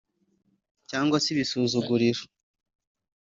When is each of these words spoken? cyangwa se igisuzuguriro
cyangwa 0.89 1.17
se 1.23 1.27
igisuzuguriro 1.33 2.21